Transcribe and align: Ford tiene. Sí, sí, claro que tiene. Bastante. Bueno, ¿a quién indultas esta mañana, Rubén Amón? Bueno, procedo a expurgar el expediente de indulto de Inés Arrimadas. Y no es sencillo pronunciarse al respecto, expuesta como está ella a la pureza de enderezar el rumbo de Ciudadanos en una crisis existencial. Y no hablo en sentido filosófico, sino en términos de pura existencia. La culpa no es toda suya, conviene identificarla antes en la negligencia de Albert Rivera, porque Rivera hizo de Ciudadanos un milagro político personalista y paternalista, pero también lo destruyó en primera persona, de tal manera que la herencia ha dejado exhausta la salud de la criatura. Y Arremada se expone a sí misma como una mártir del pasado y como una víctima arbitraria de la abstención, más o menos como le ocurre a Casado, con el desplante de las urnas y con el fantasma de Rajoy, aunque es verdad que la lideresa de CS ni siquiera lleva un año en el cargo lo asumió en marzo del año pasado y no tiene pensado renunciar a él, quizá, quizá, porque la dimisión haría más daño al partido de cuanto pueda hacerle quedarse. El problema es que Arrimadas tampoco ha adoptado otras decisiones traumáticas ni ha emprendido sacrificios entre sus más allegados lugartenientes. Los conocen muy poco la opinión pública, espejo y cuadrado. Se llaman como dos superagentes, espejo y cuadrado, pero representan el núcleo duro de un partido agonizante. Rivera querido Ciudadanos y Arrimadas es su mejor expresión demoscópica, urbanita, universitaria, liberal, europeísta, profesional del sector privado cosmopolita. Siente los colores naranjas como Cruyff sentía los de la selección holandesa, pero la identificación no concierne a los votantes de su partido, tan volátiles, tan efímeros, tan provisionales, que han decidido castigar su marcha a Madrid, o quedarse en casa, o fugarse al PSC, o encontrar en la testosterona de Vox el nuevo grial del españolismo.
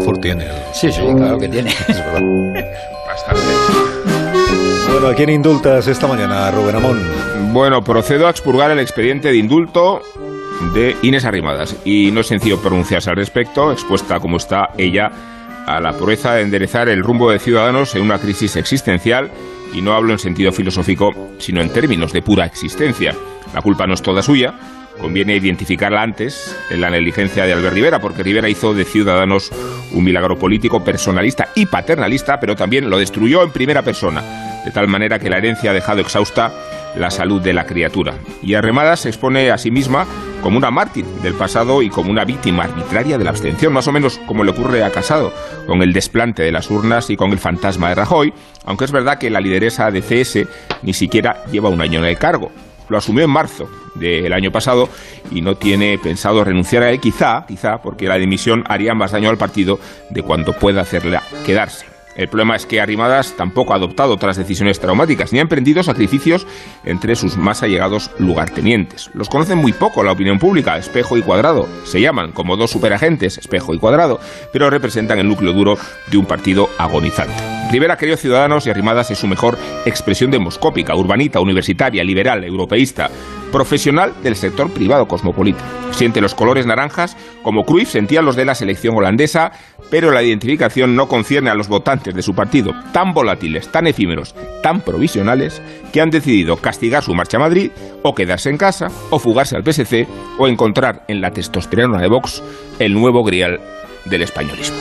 Ford 0.00 0.18
tiene. 0.20 0.46
Sí, 0.72 0.90
sí, 0.90 1.00
claro 1.16 1.38
que 1.38 1.48
tiene. 1.48 1.70
Bastante. 3.06 3.42
Bueno, 4.90 5.08
¿a 5.08 5.14
quién 5.14 5.30
indultas 5.30 5.86
esta 5.88 6.06
mañana, 6.06 6.50
Rubén 6.50 6.76
Amón? 6.76 7.00
Bueno, 7.52 7.82
procedo 7.82 8.26
a 8.26 8.30
expurgar 8.30 8.70
el 8.70 8.78
expediente 8.78 9.28
de 9.28 9.36
indulto 9.36 10.00
de 10.72 10.96
Inés 11.02 11.24
Arrimadas. 11.24 11.76
Y 11.84 12.10
no 12.10 12.20
es 12.20 12.28
sencillo 12.28 12.60
pronunciarse 12.60 13.10
al 13.10 13.16
respecto, 13.16 13.72
expuesta 13.72 14.20
como 14.20 14.36
está 14.36 14.70
ella 14.78 15.10
a 15.66 15.80
la 15.80 15.92
pureza 15.92 16.34
de 16.34 16.42
enderezar 16.42 16.88
el 16.88 17.02
rumbo 17.02 17.30
de 17.30 17.38
Ciudadanos 17.38 17.94
en 17.94 18.02
una 18.02 18.18
crisis 18.18 18.56
existencial. 18.56 19.30
Y 19.72 19.82
no 19.82 19.94
hablo 19.94 20.12
en 20.12 20.18
sentido 20.18 20.52
filosófico, 20.52 21.10
sino 21.38 21.60
en 21.60 21.70
términos 21.70 22.12
de 22.12 22.22
pura 22.22 22.46
existencia. 22.46 23.14
La 23.52 23.62
culpa 23.62 23.86
no 23.86 23.94
es 23.94 24.02
toda 24.02 24.22
suya, 24.22 24.54
conviene 25.00 25.36
identificarla 25.36 26.02
antes 26.02 26.56
en 26.70 26.80
la 26.80 26.90
negligencia 26.90 27.44
de 27.44 27.52
Albert 27.52 27.74
Rivera, 27.74 28.00
porque 28.00 28.22
Rivera 28.22 28.48
hizo 28.48 28.74
de 28.74 28.84
Ciudadanos 28.84 29.50
un 29.92 30.04
milagro 30.04 30.38
político 30.38 30.82
personalista 30.82 31.48
y 31.54 31.66
paternalista, 31.66 32.40
pero 32.40 32.56
también 32.56 32.88
lo 32.90 32.98
destruyó 32.98 33.42
en 33.42 33.50
primera 33.50 33.82
persona, 33.82 34.62
de 34.64 34.70
tal 34.70 34.88
manera 34.88 35.18
que 35.18 35.30
la 35.30 35.38
herencia 35.38 35.70
ha 35.70 35.74
dejado 35.74 36.00
exhausta 36.00 36.52
la 36.96 37.10
salud 37.10 37.42
de 37.42 37.52
la 37.52 37.66
criatura. 37.66 38.14
Y 38.42 38.54
Arremada 38.54 38.96
se 38.96 39.08
expone 39.08 39.50
a 39.50 39.58
sí 39.58 39.70
misma 39.70 40.06
como 40.42 40.58
una 40.58 40.70
mártir 40.70 41.04
del 41.22 41.34
pasado 41.34 41.82
y 41.82 41.88
como 41.88 42.10
una 42.10 42.24
víctima 42.24 42.64
arbitraria 42.64 43.18
de 43.18 43.24
la 43.24 43.30
abstención, 43.30 43.72
más 43.72 43.88
o 43.88 43.92
menos 43.92 44.20
como 44.26 44.44
le 44.44 44.50
ocurre 44.50 44.84
a 44.84 44.90
Casado, 44.90 45.32
con 45.66 45.82
el 45.82 45.92
desplante 45.92 46.42
de 46.42 46.52
las 46.52 46.70
urnas 46.70 47.10
y 47.10 47.16
con 47.16 47.32
el 47.32 47.38
fantasma 47.38 47.88
de 47.88 47.94
Rajoy, 47.96 48.32
aunque 48.64 48.84
es 48.84 48.92
verdad 48.92 49.18
que 49.18 49.30
la 49.30 49.40
lideresa 49.40 49.90
de 49.90 50.02
CS 50.02 50.46
ni 50.82 50.92
siquiera 50.92 51.44
lleva 51.50 51.70
un 51.70 51.80
año 51.80 51.98
en 51.98 52.06
el 52.06 52.18
cargo 52.18 52.52
lo 52.88 52.98
asumió 52.98 53.24
en 53.24 53.30
marzo 53.30 53.68
del 53.94 54.32
año 54.32 54.50
pasado 54.50 54.88
y 55.30 55.40
no 55.40 55.56
tiene 55.56 55.98
pensado 55.98 56.44
renunciar 56.44 56.82
a 56.82 56.90
él, 56.90 57.00
quizá, 57.00 57.44
quizá, 57.46 57.80
porque 57.80 58.06
la 58.06 58.16
dimisión 58.16 58.64
haría 58.66 58.94
más 58.94 59.12
daño 59.12 59.30
al 59.30 59.38
partido 59.38 59.78
de 60.10 60.22
cuanto 60.22 60.52
pueda 60.52 60.82
hacerle 60.82 61.18
quedarse. 61.46 61.86
El 62.16 62.28
problema 62.28 62.54
es 62.54 62.66
que 62.66 62.80
Arrimadas 62.80 63.34
tampoco 63.36 63.72
ha 63.72 63.76
adoptado 63.76 64.14
otras 64.14 64.36
decisiones 64.36 64.78
traumáticas 64.78 65.32
ni 65.32 65.40
ha 65.40 65.42
emprendido 65.42 65.82
sacrificios 65.82 66.46
entre 66.84 67.16
sus 67.16 67.36
más 67.36 67.62
allegados 67.62 68.10
lugartenientes. 68.18 69.10
Los 69.14 69.28
conocen 69.28 69.58
muy 69.58 69.72
poco 69.72 70.04
la 70.04 70.12
opinión 70.12 70.38
pública, 70.38 70.78
espejo 70.78 71.16
y 71.16 71.22
cuadrado. 71.22 71.68
Se 71.84 72.00
llaman 72.00 72.32
como 72.32 72.56
dos 72.56 72.70
superagentes, 72.70 73.38
espejo 73.38 73.74
y 73.74 73.78
cuadrado, 73.78 74.20
pero 74.52 74.70
representan 74.70 75.18
el 75.18 75.28
núcleo 75.28 75.52
duro 75.52 75.76
de 76.10 76.18
un 76.18 76.26
partido 76.26 76.68
agonizante. 76.78 77.53
Rivera 77.70 77.96
querido 77.96 78.16
Ciudadanos 78.16 78.66
y 78.66 78.70
Arrimadas 78.70 79.10
es 79.10 79.18
su 79.18 79.26
mejor 79.26 79.58
expresión 79.84 80.30
demoscópica, 80.30 80.94
urbanita, 80.94 81.40
universitaria, 81.40 82.04
liberal, 82.04 82.44
europeísta, 82.44 83.10
profesional 83.50 84.12
del 84.22 84.36
sector 84.36 84.70
privado 84.70 85.06
cosmopolita. 85.06 85.64
Siente 85.90 86.20
los 86.20 86.34
colores 86.34 86.66
naranjas 86.66 87.16
como 87.42 87.64
Cruyff 87.64 87.90
sentía 87.90 88.22
los 88.22 88.36
de 88.36 88.44
la 88.44 88.54
selección 88.54 88.96
holandesa, 88.96 89.52
pero 89.90 90.10
la 90.10 90.22
identificación 90.22 90.96
no 90.96 91.08
concierne 91.08 91.50
a 91.50 91.54
los 91.54 91.68
votantes 91.68 92.14
de 92.14 92.22
su 92.22 92.34
partido, 92.34 92.72
tan 92.92 93.12
volátiles, 93.12 93.70
tan 93.70 93.86
efímeros, 93.86 94.34
tan 94.62 94.80
provisionales, 94.80 95.62
que 95.92 96.00
han 96.00 96.10
decidido 96.10 96.56
castigar 96.56 97.02
su 97.02 97.14
marcha 97.14 97.36
a 97.36 97.40
Madrid, 97.40 97.70
o 98.02 98.14
quedarse 98.14 98.50
en 98.50 98.58
casa, 98.58 98.88
o 99.10 99.18
fugarse 99.18 99.56
al 99.56 99.64
PSC, 99.64 100.06
o 100.38 100.48
encontrar 100.48 101.04
en 101.08 101.20
la 101.20 101.30
testosterona 101.30 102.00
de 102.00 102.08
Vox 102.08 102.42
el 102.78 102.92
nuevo 102.94 103.22
grial 103.22 103.60
del 104.04 104.22
españolismo. 104.22 104.78